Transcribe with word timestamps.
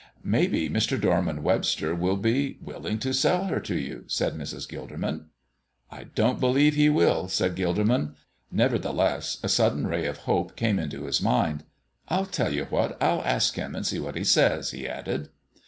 "Maybe 0.23 0.67
Mr. 0.67 0.99
Dorman 0.99 1.43
Webster 1.43 1.93
will 1.93 2.17
be 2.17 2.57
willing 2.59 2.97
to 2.97 3.13
sell 3.13 3.43
her 3.45 3.59
to 3.59 3.77
you," 3.77 4.05
said 4.07 4.33
Mrs. 4.33 4.67
Gilderman. 4.67 5.25
"I 5.91 6.05
don't 6.05 6.39
believe 6.39 6.73
he 6.73 6.89
will," 6.89 7.27
said 7.27 7.55
Gilderman. 7.55 8.15
Nevertheless, 8.51 9.37
a 9.43 9.47
sudden 9.47 9.85
ray 9.85 10.07
of 10.07 10.17
hope 10.25 10.55
came 10.55 10.79
into 10.79 11.03
his 11.05 11.21
mind. 11.21 11.65
"I'll 12.07 12.25
tell 12.25 12.51
you 12.51 12.65
what; 12.71 12.97
I'll 12.99 13.21
ask 13.21 13.53
him 13.55 13.75
and 13.75 13.85
see 13.85 13.99
what 13.99 14.15
he 14.15 14.23
says," 14.23 14.71
he 14.71 14.87
added. 14.89 15.29